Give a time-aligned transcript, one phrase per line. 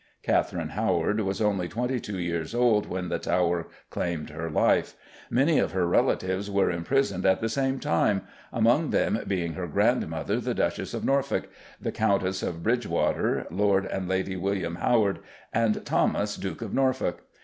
[0.23, 4.95] Katherine Howard was only twenty two years old when the Tower claimed her life.
[5.29, 10.39] Many of her relatives were imprisoned at the same time, among them being her grandmother,
[10.39, 15.19] the Duchess of Norfolk, the Countess of Bridgewater, Lord and Lady William Howard,
[15.53, 17.21] and Thomas, Duke of Norfolk.